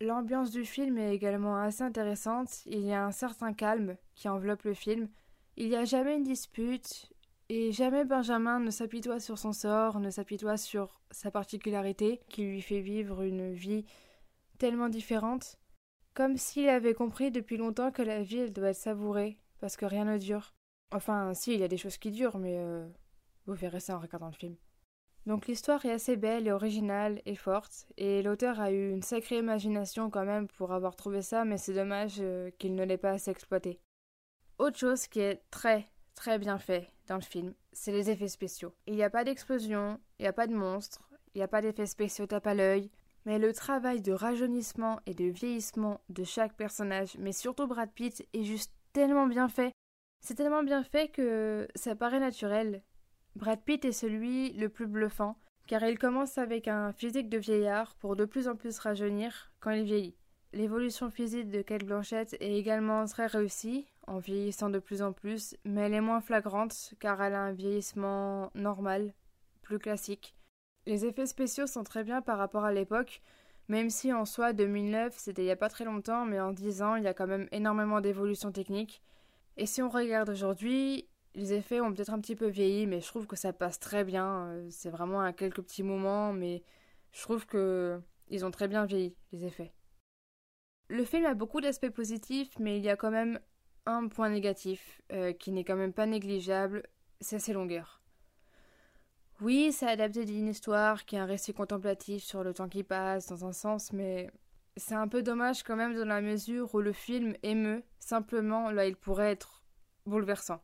L'ambiance 0.00 0.52
du 0.52 0.64
film 0.64 0.98
est 0.98 1.12
également 1.12 1.56
assez 1.56 1.82
intéressante, 1.82 2.64
il 2.66 2.82
y 2.82 2.92
a 2.92 3.04
un 3.04 3.10
certain 3.10 3.54
calme 3.54 3.96
qui 4.14 4.28
enveloppe 4.28 4.62
le 4.62 4.74
film, 4.74 5.08
il 5.56 5.68
n'y 5.68 5.76
a 5.76 5.84
jamais 5.84 6.14
une 6.14 6.22
dispute, 6.22 7.12
et 7.54 7.70
jamais 7.70 8.06
Benjamin 8.06 8.60
ne 8.60 8.70
s'apitoie 8.70 9.20
sur 9.20 9.36
son 9.36 9.52
sort, 9.52 10.00
ne 10.00 10.08
s'apitoie 10.08 10.56
sur 10.56 11.02
sa 11.10 11.30
particularité, 11.30 12.22
qui 12.30 12.44
lui 12.44 12.62
fait 12.62 12.80
vivre 12.80 13.20
une 13.20 13.52
vie 13.52 13.84
tellement 14.56 14.88
différente, 14.88 15.58
comme 16.14 16.38
s'il 16.38 16.70
avait 16.70 16.94
compris 16.94 17.30
depuis 17.30 17.58
longtemps 17.58 17.92
que 17.92 18.00
la 18.00 18.22
vie 18.22 18.38
elle 18.38 18.54
doit 18.54 18.70
être 18.70 18.76
savourée, 18.76 19.36
parce 19.60 19.76
que 19.76 19.84
rien 19.84 20.06
ne 20.06 20.16
dure. 20.16 20.54
Enfin, 20.94 21.34
si, 21.34 21.52
il 21.52 21.60
y 21.60 21.62
a 21.62 21.68
des 21.68 21.76
choses 21.76 21.98
qui 21.98 22.10
durent, 22.10 22.38
mais 22.38 22.56
euh, 22.56 22.88
vous 23.44 23.52
verrez 23.52 23.80
ça 23.80 23.98
en 23.98 24.00
regardant 24.00 24.28
le 24.28 24.32
film. 24.32 24.56
Donc 25.26 25.46
l'histoire 25.46 25.84
est 25.84 25.92
assez 25.92 26.16
belle 26.16 26.46
et 26.46 26.52
originale 26.52 27.20
et 27.26 27.36
forte, 27.36 27.86
et 27.98 28.22
l'auteur 28.22 28.60
a 28.60 28.72
eu 28.72 28.92
une 28.92 29.02
sacrée 29.02 29.36
imagination 29.36 30.08
quand 30.08 30.24
même 30.24 30.48
pour 30.48 30.72
avoir 30.72 30.96
trouvé 30.96 31.20
ça, 31.20 31.44
mais 31.44 31.58
c'est 31.58 31.74
dommage 31.74 32.16
euh, 32.20 32.50
qu'il 32.58 32.74
ne 32.74 32.84
l'ait 32.84 32.96
pas 32.96 33.10
assez 33.10 33.30
exploité. 33.30 33.78
Autre 34.58 34.78
chose 34.78 35.06
qui 35.06 35.20
est 35.20 35.42
très 35.50 35.92
très 36.14 36.38
bien 36.38 36.58
fait 36.58 36.88
le 37.16 37.22
film, 37.22 37.54
c'est 37.72 37.92
les 37.92 38.10
effets 38.10 38.28
spéciaux. 38.28 38.74
Il 38.86 38.94
n'y 38.94 39.02
a 39.02 39.10
pas 39.10 39.24
d'explosion, 39.24 40.00
il 40.18 40.22
n'y 40.22 40.28
a 40.28 40.32
pas 40.32 40.46
de 40.46 40.54
monstres, 40.54 41.08
il 41.34 41.38
n'y 41.38 41.42
a 41.42 41.48
pas 41.48 41.62
d'effets 41.62 41.86
spéciaux 41.86 42.26
tape 42.26 42.46
à 42.46 42.54
l'œil, 42.54 42.90
mais 43.24 43.38
le 43.38 43.52
travail 43.52 44.00
de 44.00 44.12
rajeunissement 44.12 45.00
et 45.06 45.14
de 45.14 45.24
vieillissement 45.24 46.00
de 46.08 46.24
chaque 46.24 46.56
personnage, 46.56 47.16
mais 47.18 47.32
surtout 47.32 47.66
Brad 47.66 47.90
Pitt, 47.90 48.26
est 48.32 48.44
juste 48.44 48.72
tellement 48.92 49.26
bien 49.26 49.48
fait. 49.48 49.72
C'est 50.20 50.34
tellement 50.34 50.62
bien 50.62 50.82
fait 50.82 51.08
que 51.08 51.68
ça 51.74 51.96
paraît 51.96 52.20
naturel. 52.20 52.82
Brad 53.36 53.60
Pitt 53.62 53.84
est 53.84 53.92
celui 53.92 54.52
le 54.52 54.68
plus 54.68 54.86
bluffant, 54.86 55.36
car 55.66 55.82
il 55.84 55.98
commence 55.98 56.38
avec 56.38 56.68
un 56.68 56.92
physique 56.92 57.28
de 57.28 57.38
vieillard 57.38 57.94
pour 57.96 58.16
de 58.16 58.24
plus 58.24 58.48
en 58.48 58.56
plus 58.56 58.78
rajeunir 58.78 59.52
quand 59.60 59.70
il 59.70 59.84
vieillit. 59.84 60.16
L'évolution 60.52 61.10
physique 61.10 61.48
de 61.48 61.62
Kate 61.62 61.84
Blanchett 61.84 62.34
est 62.40 62.58
également 62.58 63.06
très 63.06 63.26
réussie, 63.26 63.86
en 64.06 64.18
vieillissant 64.18 64.70
de 64.70 64.78
plus 64.78 65.02
en 65.02 65.12
plus, 65.12 65.56
mais 65.64 65.82
elle 65.82 65.94
est 65.94 66.00
moins 66.00 66.20
flagrante 66.20 66.94
car 67.00 67.22
elle 67.22 67.34
a 67.34 67.42
un 67.42 67.52
vieillissement 67.52 68.50
normal, 68.54 69.14
plus 69.62 69.78
classique. 69.78 70.34
Les 70.86 71.04
effets 71.06 71.26
spéciaux 71.26 71.66
sont 71.66 71.84
très 71.84 72.04
bien 72.04 72.22
par 72.22 72.38
rapport 72.38 72.64
à 72.64 72.72
l'époque, 72.72 73.22
même 73.68 73.90
si 73.90 74.12
en 74.12 74.24
soi 74.24 74.52
2009 74.52 75.14
c'était 75.16 75.42
il 75.42 75.46
n'y 75.46 75.50
a 75.50 75.56
pas 75.56 75.68
très 75.68 75.84
longtemps, 75.84 76.24
mais 76.24 76.40
en 76.40 76.52
10 76.52 76.82
ans 76.82 76.96
il 76.96 77.04
y 77.04 77.08
a 77.08 77.14
quand 77.14 77.26
même 77.26 77.48
énormément 77.52 78.00
d'évolutions 78.00 78.52
techniques. 78.52 79.02
Et 79.56 79.66
si 79.66 79.82
on 79.82 79.88
regarde 79.88 80.30
aujourd'hui, 80.30 81.08
les 81.34 81.52
effets 81.52 81.80
ont 81.80 81.92
peut-être 81.92 82.12
un 82.12 82.20
petit 82.20 82.36
peu 82.36 82.48
vieilli, 82.48 82.86
mais 82.86 83.00
je 83.00 83.06
trouve 83.06 83.26
que 83.26 83.36
ça 83.36 83.52
passe 83.52 83.78
très 83.78 84.04
bien. 84.04 84.46
Euh, 84.48 84.66
c'est 84.70 84.90
vraiment 84.90 85.20
à 85.20 85.32
quelques 85.32 85.62
petits 85.62 85.82
moments, 85.82 86.32
mais 86.32 86.62
je 87.12 87.22
trouve 87.22 87.46
que 87.46 88.00
ils 88.28 88.44
ont 88.44 88.50
très 88.50 88.68
bien 88.68 88.84
vieilli 88.86 89.14
les 89.32 89.44
effets. 89.44 89.72
Le 90.88 91.04
film 91.04 91.24
a 91.24 91.34
beaucoup 91.34 91.60
d'aspects 91.60 91.90
positifs, 91.90 92.58
mais 92.58 92.78
il 92.78 92.84
y 92.84 92.90
a 92.90 92.96
quand 92.96 93.10
même 93.10 93.38
un 93.86 94.08
point 94.08 94.30
négatif 94.30 95.02
euh, 95.12 95.32
qui 95.32 95.52
n'est 95.52 95.64
quand 95.64 95.76
même 95.76 95.92
pas 95.92 96.06
négligeable, 96.06 96.84
c'est 97.20 97.38
ses 97.38 97.52
longueurs. 97.52 98.00
Oui, 99.40 99.72
c'est 99.72 99.88
adapté 99.88 100.24
d'une 100.24 100.48
histoire 100.48 101.04
qui 101.04 101.16
est 101.16 101.18
un 101.18 101.26
récit 101.26 101.52
contemplatif 101.52 102.22
sur 102.22 102.44
le 102.44 102.54
temps 102.54 102.68
qui 102.68 102.84
passe 102.84 103.26
dans 103.26 103.44
un 103.44 103.52
sens, 103.52 103.92
mais 103.92 104.30
c'est 104.76 104.94
un 104.94 105.08
peu 105.08 105.22
dommage 105.22 105.64
quand 105.64 105.76
même 105.76 105.96
dans 105.96 106.04
la 106.04 106.20
mesure 106.20 106.72
où 106.74 106.80
le 106.80 106.92
film 106.92 107.34
émeut, 107.42 107.82
simplement 107.98 108.70
là 108.70 108.86
il 108.86 108.96
pourrait 108.96 109.32
être 109.32 109.64
bouleversant. 110.06 110.62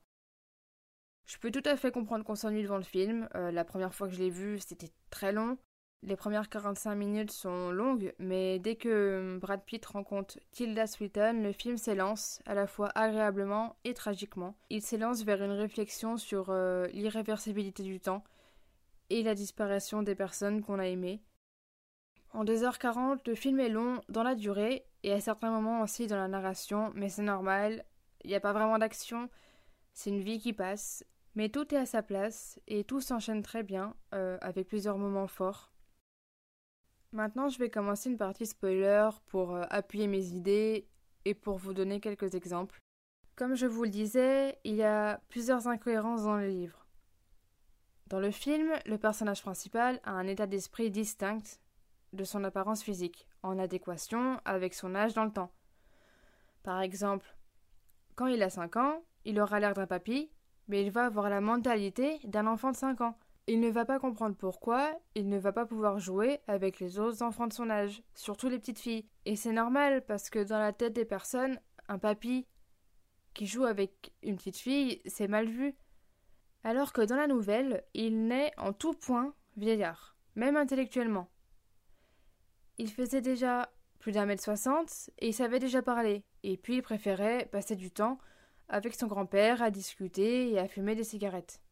Je 1.27 1.37
peux 1.39 1.51
tout 1.51 1.63
à 1.65 1.77
fait 1.77 1.91
comprendre 1.91 2.25
qu'on 2.25 2.37
s'ennuie 2.37 2.63
devant 2.63 2.77
le 2.77 2.85
film, 2.85 3.29
euh, 3.35 3.51
la 3.51 3.65
première 3.65 3.95
fois 3.95 4.07
que 4.07 4.15
je 4.15 4.21
l'ai 4.21 4.31
vu 4.31 4.61
c'était 4.61 4.93
très 5.11 5.33
long, 5.33 5.59
les 6.03 6.17
premières 6.17 6.49
45 6.49 6.95
minutes 6.95 7.33
sont 7.33 7.71
longues, 7.71 8.15
mais 8.19 8.59
dès 8.59 8.77
que 8.77 9.39
Brad 9.41 9.63
Pitt 9.65 9.85
rencontre 9.85 10.39
Tilda 10.53 10.87
Swinton, 10.87 11.43
le 11.43 11.53
film 11.53 11.77
s'élance, 11.77 12.41
à 12.47 12.55
la 12.55 12.67
fois 12.67 12.91
agréablement 12.95 13.77
et 13.85 13.95
tragiquement. 13.95 14.55
Il 14.71 14.81
s'élance 14.81 15.25
vers 15.25 15.43
une 15.43 15.53
réflexion 15.53 16.17
sur 16.17 16.51
euh, 16.51 16.87
l'irréversibilité 16.89 17.83
du 17.83 18.01
temps, 18.01 18.23
et 19.11 19.23
la 19.23 19.35
disparition 19.35 20.03
des 20.03 20.15
personnes 20.15 20.63
qu'on 20.63 20.79
a 20.79 20.87
aimées. 20.87 21.23
En 22.33 22.45
2h40, 22.45 23.21
le 23.27 23.35
film 23.35 23.59
est 23.59 23.71
long 23.71 24.01
dans 24.09 24.23
la 24.23 24.35
durée 24.35 24.85
et 25.03 25.13
à 25.13 25.21
certains 25.21 25.51
moments 25.51 25.81
aussi 25.81 26.07
dans 26.07 26.17
la 26.17 26.29
narration, 26.29 26.93
mais 26.95 27.09
c'est 27.09 27.23
normal, 27.23 27.85
il 28.23 28.29
n'y 28.29 28.37
a 28.37 28.41
pas 28.41 28.53
vraiment 28.53 28.79
d'action, 28.79 29.31
c'est 29.95 30.11
une 30.11 30.21
vie 30.21 30.39
qui 30.39 30.53
passe, 30.53 31.05
mais 31.35 31.49
tout 31.49 31.75
est 31.75 31.79
à 31.79 31.87
sa 31.87 32.03
place 32.03 32.61
et 32.67 32.85
tout 32.85 33.01
s'enchaîne 33.01 33.43
très 33.43 33.63
bien, 33.63 33.95
euh, 34.15 34.37
avec 34.43 34.69
plusieurs 34.69 34.99
moments 34.99 35.27
forts. 35.27 35.73
Maintenant, 37.13 37.49
je 37.49 37.59
vais 37.59 37.71
commencer 37.71 38.11
une 38.11 38.19
partie 38.19 38.47
spoiler 38.47 39.09
pour 39.27 39.55
euh, 39.55 39.65
appuyer 39.71 40.07
mes 40.07 40.27
idées 40.27 40.87
et 41.25 41.35
pour 41.35 41.57
vous 41.57 41.73
donner 41.73 42.01
quelques 42.01 42.35
exemples. 42.35 42.79
Comme 43.35 43.55
je 43.55 43.67
vous 43.67 43.85
le 43.85 43.91
disais, 43.91 44.59
il 44.65 44.75
y 44.75 44.83
a 44.83 45.21
plusieurs 45.29 45.69
incohérences 45.69 46.25
dans 46.25 46.37
le 46.37 46.49
livre. 46.49 46.87
Dans 48.09 48.21
le 48.21 48.31
film, 48.31 48.73
le 48.85 48.99
personnage 48.99 49.43
principal 49.43 50.01
a 50.05 50.13
un 50.13 50.27
état 50.27 50.47
d'esprit 50.47 50.91
distinct 50.91 51.61
de 52.13 52.25
son 52.25 52.45
apparence 52.45 52.83
physique, 52.83 53.27
en 53.43 53.59
adéquation 53.59 54.41
avec 54.45 54.75
son 54.75 54.95
âge 54.95 55.15
dans 55.15 55.25
le 55.25 55.33
temps. 55.33 55.53
Par 56.63 56.81
exemple, 56.81 57.37
quand 58.17 58.27
il 58.27 58.43
a 58.43 58.51
5 58.51 58.77
ans, 58.77 59.03
il 59.25 59.41
aura 59.41 59.61
l'air 59.61 59.75
d'un 59.75 59.87
papy, 59.87 60.31
mais 60.69 60.83
il 60.83 60.91
va 60.91 61.07
avoir 61.07 61.31
la 61.31 61.41
mentalité 61.41 62.19
d'un 62.25 62.47
enfant 62.47 62.71
de 62.71 62.77
5 62.77 63.01
ans. 63.01 63.19
Il 63.51 63.61
ne 63.61 63.71
va 63.71 63.87
pas 63.87 63.99
comprendre 63.99 64.37
pourquoi 64.37 65.01
il 65.15 65.27
ne 65.31 65.39
va 65.39 65.53
pas 65.53 65.65
pouvoir 65.65 65.99
jouer 65.99 66.41
avec 66.49 66.81
les 66.81 66.99
autres 66.99 67.23
enfants 67.23 67.47
de 67.47 67.55
son 67.55 67.71
âge, 67.71 68.03
surtout 68.15 68.51
les 68.51 68.59
petites 68.59 68.79
filles. 68.79 69.09
Et 69.25 69.37
c'est 69.37 69.53
normal 69.53 70.05
parce 70.05 70.29
que 70.29 70.45
dans 70.45 70.59
la 70.59 70.75
tête 70.75 70.93
des 70.93 71.07
personnes, 71.07 71.59
un 71.89 71.99
papy 71.99 72.47
qui 73.33 73.47
joue 73.47 73.65
avec 73.65 74.13
une 74.23 74.37
petite 74.37 74.59
fille, 74.59 75.01
c'est 75.07 75.29
mal 75.29 75.49
vu. 75.49 75.75
Alors 76.63 76.93
que 76.93 77.01
dans 77.01 77.17
la 77.17 77.27
nouvelle, 77.27 77.85
il 77.95 78.27
naît 78.27 78.53
en 78.59 78.75
tout 78.75 78.93
point 78.93 79.33
vieillard, 79.57 80.15
même 80.35 80.59
intellectuellement. 80.59 81.31
Il 82.77 82.91
faisait 82.91 83.23
déjà 83.23 83.73
plus 83.99 84.13
d'un 84.13 84.27
mètre 84.27 84.45
soixante 84.45 85.09
et 85.21 85.29
il 85.29 85.35
savait 85.35 85.59
déjà 85.59 85.81
parler, 85.81 86.23
et 86.43 86.59
puis 86.59 86.77
il 86.77 86.83
préférait 86.83 87.49
passer 87.51 87.77
du 87.77 87.91
temps 87.91 88.19
avec 88.69 88.95
son 88.95 89.07
grand-père 89.07 89.63
à 89.63 89.71
discuter 89.71 90.51
et 90.51 90.59
à 90.59 90.69
fumer 90.69 90.95
des 90.95 91.05
cigarettes 91.05 91.63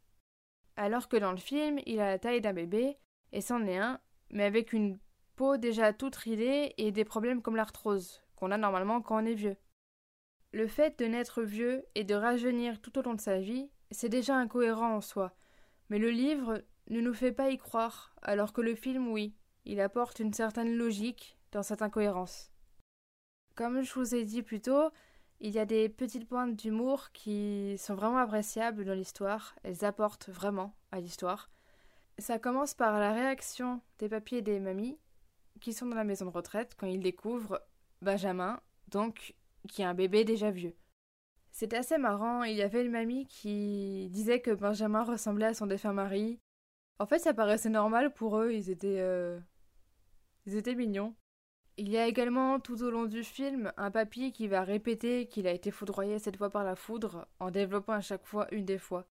alors 0.76 1.08
que 1.08 1.16
dans 1.16 1.32
le 1.32 1.38
film, 1.38 1.78
il 1.86 2.00
a 2.00 2.10
la 2.10 2.18
taille 2.18 2.40
d'un 2.40 2.52
bébé, 2.52 2.96
et 3.32 3.40
c'en 3.40 3.66
est 3.66 3.78
un, 3.78 4.00
mais 4.30 4.44
avec 4.44 4.72
une 4.72 4.98
peau 5.36 5.56
déjà 5.56 5.92
toute 5.92 6.16
ridée 6.16 6.74
et 6.78 6.92
des 6.92 7.04
problèmes 7.04 7.42
comme 7.42 7.56
l'arthrose, 7.56 8.22
qu'on 8.36 8.50
a 8.50 8.58
normalement 8.58 9.00
quand 9.00 9.22
on 9.22 9.26
est 9.26 9.34
vieux. 9.34 9.56
Le 10.52 10.66
fait 10.66 10.98
de 10.98 11.06
naître 11.06 11.42
vieux 11.42 11.84
et 11.94 12.04
de 12.04 12.14
rajeunir 12.14 12.80
tout 12.80 12.98
au 12.98 13.02
long 13.02 13.14
de 13.14 13.20
sa 13.20 13.38
vie, 13.38 13.70
c'est 13.90 14.08
déjà 14.08 14.36
incohérent 14.36 14.94
en 14.94 15.00
soi, 15.00 15.34
mais 15.90 15.98
le 15.98 16.10
livre 16.10 16.62
ne 16.88 17.00
nous 17.00 17.14
fait 17.14 17.32
pas 17.32 17.50
y 17.50 17.58
croire, 17.58 18.14
alors 18.22 18.52
que 18.52 18.60
le 18.60 18.74
film, 18.74 19.08
oui, 19.08 19.34
il 19.64 19.80
apporte 19.80 20.20
une 20.20 20.32
certaine 20.32 20.76
logique 20.76 21.36
dans 21.52 21.62
cette 21.62 21.82
incohérence. 21.82 22.52
Comme 23.54 23.82
je 23.82 23.92
vous 23.94 24.14
ai 24.14 24.24
dit 24.24 24.42
plus 24.42 24.60
tôt, 24.60 24.90
il 25.40 25.50
y 25.50 25.58
a 25.58 25.66
des 25.66 25.88
petites 25.88 26.28
pointes 26.28 26.56
d'humour 26.56 27.12
qui 27.12 27.76
sont 27.78 27.94
vraiment 27.94 28.18
appréciables 28.18 28.84
dans 28.84 28.94
l'histoire, 28.94 29.54
elles 29.62 29.84
apportent 29.84 30.28
vraiment 30.28 30.74
à 30.92 31.00
l'histoire. 31.00 31.50
Ça 32.18 32.38
commence 32.38 32.74
par 32.74 32.98
la 32.98 33.12
réaction 33.12 33.82
des 33.98 34.08
papiers 34.08 34.38
et 34.38 34.42
des 34.42 34.60
mamies 34.60 34.98
qui 35.60 35.72
sont 35.72 35.86
dans 35.86 35.96
la 35.96 36.04
maison 36.04 36.26
de 36.26 36.30
retraite 36.30 36.74
quand 36.78 36.86
ils 36.86 37.02
découvrent 37.02 37.60
Benjamin, 38.00 38.60
donc 38.88 39.34
qui 39.68 39.82
est 39.82 39.86
un 39.86 39.94
bébé 39.94 40.24
déjà 40.24 40.50
vieux. 40.50 40.74
C'était 41.52 41.78
assez 41.78 41.98
marrant, 41.98 42.42
il 42.42 42.56
y 42.56 42.62
avait 42.62 42.84
une 42.84 42.92
mamie 42.92 43.26
qui 43.26 44.08
disait 44.10 44.40
que 44.40 44.50
Benjamin 44.50 45.02
ressemblait 45.02 45.46
à 45.46 45.54
son 45.54 45.66
défunt 45.66 45.92
mari. 45.92 46.38
En 46.98 47.06
fait, 47.06 47.18
ça 47.18 47.34
paraissait 47.34 47.70
normal 47.70 48.12
pour 48.12 48.38
eux, 48.38 48.52
ils 48.52 48.70
étaient 48.70 49.00
euh... 49.00 49.38
ils 50.46 50.56
étaient 50.56 50.74
mignons. 50.74 51.14
Il 51.78 51.90
y 51.90 51.98
a 51.98 52.06
également 52.06 52.58
tout 52.58 52.82
au 52.82 52.90
long 52.90 53.04
du 53.04 53.22
film 53.22 53.70
un 53.76 53.90
papy 53.90 54.32
qui 54.32 54.48
va 54.48 54.64
répéter 54.64 55.28
qu'il 55.28 55.46
a 55.46 55.52
été 55.52 55.70
foudroyé 55.70 56.18
cette 56.18 56.38
fois 56.38 56.48
par 56.48 56.64
la 56.64 56.74
foudre 56.74 57.28
en 57.38 57.50
développant 57.50 57.92
à 57.92 58.00
chaque 58.00 58.24
fois 58.24 58.46
une 58.50 58.64
des 58.64 58.78
fois. 58.78 59.06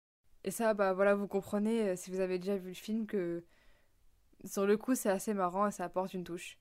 Et 0.44 0.50
ça, 0.50 0.73
bah 0.73 0.94
voilà, 0.94 1.14
vous 1.14 1.28
comprenez 1.28 1.90
euh, 1.90 1.97
si 1.97 2.11
vous 2.11 2.21
avez 2.21 2.38
déjà 2.38 2.56
vu 2.56 2.68
le 2.68 2.75
film 2.75 3.06
que 3.06 3.44
sur 4.44 4.66
le 4.66 4.78
coup 4.78 4.94
c'est 4.94 5.11
assez 5.11 5.35
marrant 5.35 5.66
et 5.66 5.71
ça 5.73 5.85
apporte 5.85 6.14
une 6.14 6.25
touche. 6.25 6.59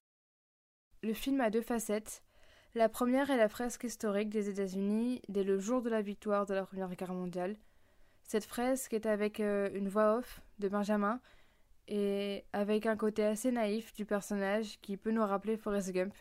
Le 1.04 1.14
film 1.14 1.40
a 1.40 1.50
deux 1.50 1.62
facettes. 1.62 2.22
La 2.76 2.90
première 2.90 3.30
est 3.30 3.38
la 3.38 3.50
fresque 3.50 3.84
historique 3.84 4.30
des 4.30 4.50
États-Unis 4.50 5.22
dès 5.30 5.44
le 5.44 5.58
jour 5.58 5.82
de 5.82 5.90
la 5.90 6.02
victoire 6.02 6.46
de 6.46 6.54
la 6.54 6.66
Première 6.66 6.94
Guerre 6.96 7.14
mondiale. 7.14 7.56
Cette 8.24 8.46
fresque 8.46 8.94
est 8.94 9.06
avec 9.06 9.40
euh, 9.40 9.70
une 9.74 9.90
voix 9.90 10.18
off 10.18 10.42
de 10.60 10.68
Benjamin 10.68 11.22
et 11.88 12.46
avec 12.54 12.86
un 12.86 12.96
côté 12.96 13.24
assez 13.24 13.52
naïf 13.52 13.94
du 13.94 14.06
personnage 14.06 14.80
qui 14.82 14.98
peut 14.98 15.12
nous 15.12 15.26
rappeler 15.26 15.58
Forrest 15.58 15.92
Gump. 15.92 16.14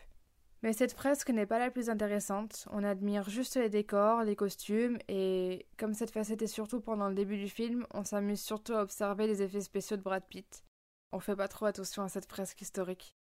Mais 0.63 0.71
cette 0.71 0.93
fresque 0.93 1.29
n'est 1.29 1.45
pas 1.45 1.59
la 1.59 1.71
plus 1.71 1.89
intéressante, 1.89 2.67
on 2.71 2.85
admire 2.85 3.29
juste 3.29 3.57
les 3.57 3.69
décors, 3.69 4.23
les 4.23 4.37
costumes, 4.37 4.97
et 5.09 5.65
comme 5.77 5.93
cette 5.93 6.11
facette 6.11 6.41
est 6.41 6.47
surtout 6.47 6.79
pendant 6.79 7.09
le 7.09 7.15
début 7.15 7.37
du 7.37 7.49
film, 7.49 7.85
on 7.93 8.05
s'amuse 8.05 8.41
surtout 8.41 8.73
à 8.73 8.81
observer 8.81 9.27
les 9.27 9.41
effets 9.41 9.59
spéciaux 9.59 9.97
de 9.97 10.01
Brad 10.01 10.23
Pitt. 10.23 10.63
On 11.11 11.19
fait 11.19 11.35
pas 11.35 11.49
trop 11.49 11.65
attention 11.65 12.03
à 12.03 12.07
cette 12.07 12.29
fresque 12.29 12.61
historique. 12.61 13.17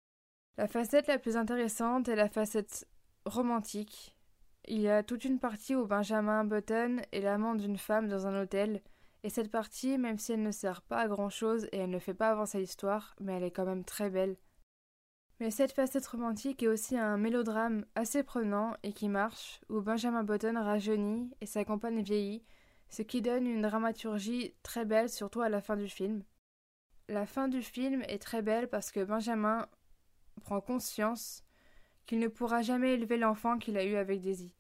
La 0.57 0.67
facette 0.67 1.07
la 1.07 1.19
plus 1.19 1.37
intéressante 1.37 2.09
est 2.09 2.17
la 2.17 2.29
facette 2.29 2.89
romantique. 3.25 4.17
Il 4.67 4.81
y 4.81 4.89
a 4.89 5.05
toute 5.05 5.25
une 5.25 5.39
partie 5.39 5.77
où 5.77 5.87
Benjamin 5.87 6.45
Button 6.45 6.97
est 7.13 7.21
l'amant 7.21 7.55
d'une 7.55 7.79
femme 7.79 8.09
dans 8.09 8.27
un 8.27 8.43
hôtel, 8.43 8.83
et 9.29 9.31
cette 9.31 9.51
partie, 9.51 9.99
même 9.99 10.17
si 10.17 10.33
elle 10.33 10.41
ne 10.41 10.51
sert 10.51 10.81
pas 10.81 11.03
à 11.03 11.07
grand 11.07 11.29
chose 11.29 11.69
et 11.71 11.77
elle 11.77 11.91
ne 11.91 11.99
fait 11.99 12.15
pas 12.15 12.31
avancer 12.31 12.59
l'histoire, 12.59 13.15
mais 13.21 13.35
elle 13.35 13.45
est 13.45 13.51
quand 13.51 13.67
même 13.67 13.85
très 13.85 14.09
belle. 14.09 14.39
Mais 15.39 15.51
cette 15.51 15.73
facette 15.73 16.07
romantique 16.07 16.63
est 16.63 16.67
aussi 16.67 16.97
un 16.97 17.19
mélodrame 17.19 17.85
assez 17.95 18.23
prenant 18.23 18.75
et 18.83 18.95
qui 18.95 19.11
marche, 19.11 19.61
où 19.69 19.83
Benjamin 19.83 20.25
Button 20.25 20.59
rajeunit 20.59 21.31
et 21.43 21.45
sa 21.45 21.67
compagne 21.67 22.01
vieillit, 22.01 22.43
ce 22.89 23.03
qui 23.03 23.21
donne 23.21 23.47
une 23.47 23.61
dramaturgie 23.61 24.55
très 24.63 24.87
belle, 24.87 25.11
surtout 25.11 25.43
à 25.43 25.51
la 25.51 25.61
fin 25.61 25.77
du 25.77 25.91
film. 25.91 26.23
La 27.11 27.27
fin 27.27 27.49
du 27.49 27.61
film 27.61 28.01
est 28.09 28.23
très 28.23 28.41
belle 28.41 28.71
parce 28.71 28.91
que 28.91 29.05
Benjamin 29.05 29.69
prend 30.43 30.63
conscience 30.63 31.45
qu'il 32.07 32.19
ne 32.19 32.29
pourra 32.29 32.63
jamais 32.63 32.95
élever 32.95 33.19
l'enfant 33.19 33.59
qu'il 33.59 33.77
a 33.77 33.85
eu 33.85 33.97
avec 33.97 34.23
Daisy. 34.23 34.55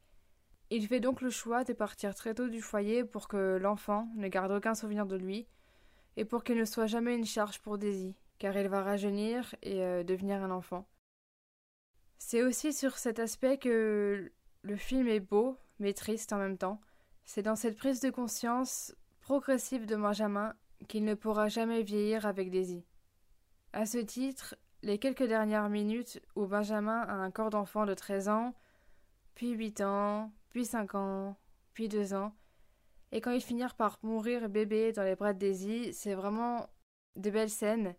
Il 0.70 0.86
fait 0.86 1.00
donc 1.00 1.22
le 1.22 1.30
choix 1.30 1.64
de 1.64 1.72
partir 1.72 2.14
très 2.14 2.34
tôt 2.34 2.48
du 2.48 2.60
foyer 2.60 3.04
pour 3.04 3.28
que 3.28 3.56
l'enfant 3.56 4.08
ne 4.16 4.28
garde 4.28 4.52
aucun 4.52 4.74
souvenir 4.74 5.06
de 5.06 5.16
lui 5.16 5.46
et 6.16 6.24
pour 6.24 6.44
qu'il 6.44 6.56
ne 6.56 6.64
soit 6.64 6.86
jamais 6.86 7.14
une 7.14 7.24
charge 7.24 7.60
pour 7.60 7.78
Daisy, 7.78 8.14
car 8.38 8.56
il 8.56 8.68
va 8.68 8.82
rajeunir 8.82 9.54
et 9.62 9.82
euh, 9.82 10.02
devenir 10.02 10.42
un 10.42 10.50
enfant. 10.50 10.86
C'est 12.18 12.42
aussi 12.42 12.72
sur 12.72 12.98
cet 12.98 13.18
aspect 13.18 13.56
que 13.56 14.30
le 14.62 14.76
film 14.76 15.08
est 15.08 15.20
beau, 15.20 15.56
mais 15.78 15.94
triste 15.94 16.32
en 16.32 16.38
même 16.38 16.58
temps. 16.58 16.80
C'est 17.24 17.42
dans 17.42 17.56
cette 17.56 17.76
prise 17.76 18.00
de 18.00 18.10
conscience 18.10 18.94
progressive 19.20 19.86
de 19.86 19.96
Benjamin 19.96 20.54
qu'il 20.88 21.04
ne 21.04 21.14
pourra 21.14 21.48
jamais 21.48 21.82
vieillir 21.82 22.26
avec 22.26 22.50
Daisy. 22.50 22.84
À 23.72 23.86
ce 23.86 23.98
titre, 23.98 24.56
les 24.82 24.98
quelques 24.98 25.26
dernières 25.26 25.68
minutes 25.68 26.20
où 26.34 26.46
Benjamin 26.46 27.00
a 27.02 27.12
un 27.12 27.30
corps 27.30 27.50
d'enfant 27.50 27.86
de 27.86 27.94
13 27.94 28.28
ans, 28.28 28.54
puis 29.34 29.50
8 29.50 29.80
ans, 29.82 30.32
puis 30.58 30.66
cinq 30.66 30.96
ans, 30.96 31.36
puis 31.72 31.88
deux 31.88 32.14
ans. 32.14 32.32
Et 33.12 33.20
quand 33.20 33.30
ils 33.30 33.40
finirent 33.40 33.76
par 33.76 34.00
mourir 34.02 34.48
bébé 34.48 34.90
dans 34.90 35.04
les 35.04 35.14
bras 35.14 35.32
de 35.32 35.38
Daisy, 35.38 35.94
c'est 35.94 36.14
vraiment 36.14 36.68
des 37.14 37.30
belles 37.30 37.48
scènes. 37.48 37.94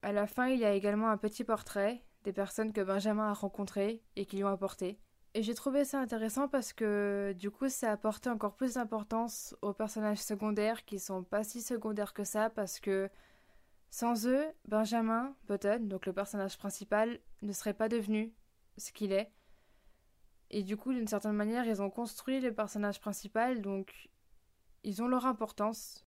À 0.00 0.10
la 0.12 0.26
fin, 0.26 0.46
il 0.46 0.58
y 0.58 0.64
a 0.64 0.72
également 0.72 1.10
un 1.10 1.18
petit 1.18 1.44
portrait 1.44 2.02
des 2.24 2.32
personnes 2.32 2.72
que 2.72 2.80
Benjamin 2.80 3.28
a 3.28 3.34
rencontrées 3.34 4.02
et 4.16 4.24
qui 4.24 4.36
lui 4.36 4.44
ont 4.44 4.48
apporté. 4.48 4.98
Et 5.34 5.42
j'ai 5.42 5.52
trouvé 5.52 5.84
ça 5.84 6.00
intéressant 6.00 6.48
parce 6.48 6.72
que 6.72 7.34
du 7.36 7.50
coup, 7.50 7.68
ça 7.68 7.90
a 7.90 7.92
apporté 7.92 8.30
encore 8.30 8.56
plus 8.56 8.72
d'importance 8.74 9.54
aux 9.60 9.74
personnages 9.74 10.22
secondaires 10.22 10.86
qui 10.86 10.98
sont 10.98 11.24
pas 11.24 11.44
si 11.44 11.60
secondaires 11.60 12.14
que 12.14 12.24
ça 12.24 12.48
parce 12.48 12.80
que 12.80 13.10
sans 13.90 14.26
eux, 14.26 14.46
Benjamin 14.66 15.36
Button, 15.46 15.80
donc 15.80 16.06
le 16.06 16.14
personnage 16.14 16.56
principal, 16.56 17.20
ne 17.42 17.52
serait 17.52 17.74
pas 17.74 17.90
devenu 17.90 18.34
ce 18.78 18.92
qu'il 18.92 19.12
est. 19.12 19.30
Et 20.50 20.62
du 20.62 20.76
coup, 20.76 20.92
d'une 20.92 21.08
certaine 21.08 21.32
manière, 21.32 21.66
ils 21.66 21.82
ont 21.82 21.90
construit 21.90 22.40
le 22.40 22.54
personnage 22.54 23.00
principal, 23.00 23.62
donc 23.62 24.08
ils 24.84 25.02
ont 25.02 25.08
leur 25.08 25.26
importance. 25.26 26.06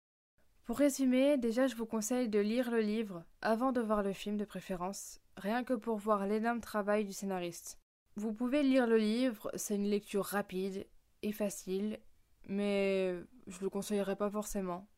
Pour 0.64 0.78
résumer, 0.78 1.38
déjà 1.38 1.68
je 1.68 1.76
vous 1.76 1.86
conseille 1.86 2.28
de 2.28 2.40
lire 2.40 2.70
le 2.72 2.80
livre 2.80 3.24
avant 3.40 3.70
de 3.70 3.80
voir 3.80 4.02
le 4.02 4.12
film 4.12 4.36
de 4.36 4.44
préférence, 4.44 5.20
rien 5.36 5.62
que 5.62 5.74
pour 5.74 5.96
voir 5.96 6.26
l'énorme 6.26 6.60
travail 6.60 7.04
du 7.04 7.12
scénariste. 7.12 7.78
Vous 8.16 8.32
pouvez 8.32 8.62
lire 8.62 8.86
le 8.86 8.96
livre, 8.96 9.48
c'est 9.54 9.76
une 9.76 9.88
lecture 9.88 10.24
rapide 10.24 10.86
et 11.22 11.32
facile, 11.32 12.00
mais 12.48 13.14
je 13.46 13.60
le 13.60 13.70
conseillerais 13.70 14.16
pas 14.16 14.28
forcément, 14.28 14.88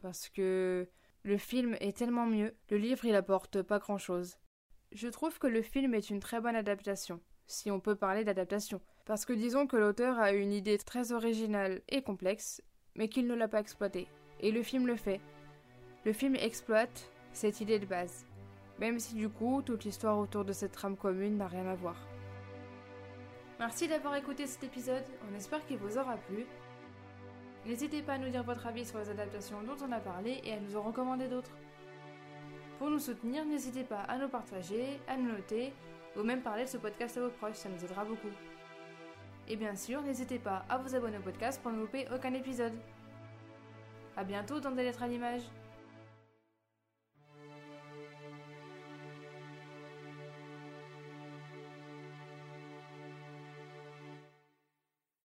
parce 0.00 0.28
que 0.28 0.88
le 1.24 1.38
film 1.38 1.76
est 1.80 1.96
tellement 1.96 2.26
mieux, 2.26 2.54
le 2.70 2.76
livre 2.76 3.04
il 3.04 3.16
apporte 3.16 3.62
pas 3.62 3.80
grand 3.80 3.98
chose. 3.98 4.36
Je 4.92 5.08
trouve 5.08 5.40
que 5.40 5.48
le 5.48 5.62
film 5.62 5.92
est 5.94 6.08
une 6.08 6.20
très 6.20 6.40
bonne 6.40 6.54
adaptation 6.54 7.20
si 7.46 7.70
on 7.70 7.80
peut 7.80 7.94
parler 7.94 8.24
d'adaptation. 8.24 8.80
Parce 9.04 9.24
que 9.24 9.32
disons 9.32 9.66
que 9.66 9.76
l'auteur 9.76 10.18
a 10.18 10.32
une 10.32 10.52
idée 10.52 10.78
très 10.78 11.12
originale 11.12 11.80
et 11.88 12.02
complexe, 12.02 12.62
mais 12.94 13.08
qu'il 13.08 13.26
ne 13.26 13.34
l'a 13.34 13.48
pas 13.48 13.60
exploitée. 13.60 14.08
Et 14.40 14.50
le 14.50 14.62
film 14.62 14.86
le 14.86 14.96
fait. 14.96 15.20
Le 16.04 16.12
film 16.12 16.36
exploite 16.36 17.10
cette 17.32 17.60
idée 17.60 17.78
de 17.78 17.86
base, 17.86 18.24
même 18.78 18.98
si 18.98 19.14
du 19.14 19.28
coup 19.28 19.62
toute 19.62 19.84
l'histoire 19.84 20.18
autour 20.18 20.44
de 20.44 20.52
cette 20.52 20.72
trame 20.72 20.96
commune 20.96 21.36
n'a 21.36 21.48
rien 21.48 21.66
à 21.66 21.74
voir. 21.74 21.96
Merci 23.58 23.88
d'avoir 23.88 24.14
écouté 24.16 24.46
cet 24.46 24.64
épisode, 24.64 25.04
on 25.30 25.34
espère 25.34 25.64
qu'il 25.66 25.78
vous 25.78 25.98
aura 25.98 26.16
plu. 26.16 26.46
N'hésitez 27.64 28.02
pas 28.02 28.14
à 28.14 28.18
nous 28.18 28.28
dire 28.28 28.44
votre 28.44 28.66
avis 28.66 28.84
sur 28.84 28.98
les 28.98 29.10
adaptations 29.10 29.62
dont 29.62 29.76
on 29.84 29.92
a 29.92 29.98
parlé 29.98 30.40
et 30.44 30.52
à 30.52 30.60
nous 30.60 30.76
en 30.76 30.82
recommander 30.82 31.26
d'autres. 31.26 31.56
Pour 32.78 32.90
nous 32.90 32.98
soutenir, 32.98 33.44
n'hésitez 33.44 33.84
pas 33.84 34.00
à 34.02 34.18
nous 34.18 34.28
partager, 34.28 35.00
à 35.08 35.16
nous 35.16 35.32
noter 35.32 35.72
ou 36.18 36.22
même 36.22 36.42
parler 36.42 36.64
de 36.64 36.68
ce 36.68 36.76
podcast 36.76 37.16
à 37.16 37.20
vos 37.20 37.30
proches, 37.30 37.56
ça 37.56 37.68
nous 37.68 37.84
aidera 37.84 38.04
beaucoup. 38.04 38.30
Et 39.48 39.56
bien 39.56 39.76
sûr, 39.76 40.02
n'hésitez 40.02 40.38
pas 40.38 40.64
à 40.68 40.78
vous 40.78 40.94
abonner 40.94 41.18
au 41.18 41.22
podcast 41.22 41.60
pour 41.62 41.70
ne 41.70 41.78
louper 41.78 42.06
aucun 42.14 42.34
épisode. 42.34 42.72
A 44.16 44.24
bientôt 44.24 44.60
dans 44.60 44.72
des 44.72 44.82
lettres 44.82 45.02
à 45.02 45.08
l'image. 45.08 45.42